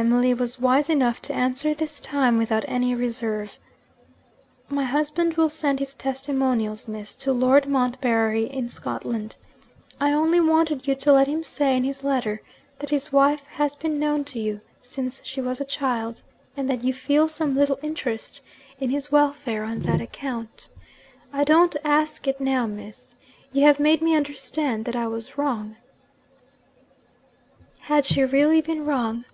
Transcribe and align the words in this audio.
Emily 0.00 0.32
was 0.32 0.60
wise 0.60 0.88
enough 0.88 1.20
to 1.22 1.34
answer 1.34 1.74
this 1.74 1.98
time 1.98 2.38
without 2.38 2.64
any 2.68 2.94
reserve. 2.94 3.56
'My 4.68 4.84
husband 4.84 5.34
will 5.34 5.48
send 5.48 5.80
his 5.80 5.92
testimonials, 5.92 6.86
Miss, 6.86 7.16
to 7.16 7.32
Lord 7.32 7.66
Montbarry 7.66 8.44
in 8.44 8.68
Scotland. 8.68 9.34
I 9.98 10.12
only 10.12 10.38
wanted 10.38 10.86
you 10.86 10.94
to 10.94 11.12
let 11.12 11.26
him 11.26 11.42
say 11.42 11.76
in 11.76 11.82
his 11.82 12.04
letter 12.04 12.40
that 12.78 12.90
his 12.90 13.10
wife 13.12 13.40
has 13.54 13.74
been 13.74 13.98
known 13.98 14.22
to 14.26 14.38
you 14.38 14.60
since 14.82 15.20
she 15.24 15.40
was 15.40 15.60
a 15.60 15.64
child, 15.64 16.22
and 16.56 16.70
that 16.70 16.84
you 16.84 16.92
feel 16.92 17.26
some 17.26 17.56
little 17.56 17.80
interest 17.82 18.40
in 18.78 18.90
his 18.90 19.10
welfare 19.10 19.64
on 19.64 19.80
that 19.80 20.00
account. 20.00 20.68
I 21.32 21.42
don't 21.42 21.74
ask 21.82 22.28
it 22.28 22.40
now, 22.40 22.68
Miss. 22.68 23.16
You 23.52 23.62
have 23.64 23.80
made 23.80 24.00
me 24.00 24.14
understand 24.14 24.84
that 24.84 24.94
I 24.94 25.08
was 25.08 25.36
wrong.' 25.36 25.74
Had 27.80 28.06
she 28.06 28.22
really 28.22 28.60
been 28.60 28.84
wrong? 28.84 29.24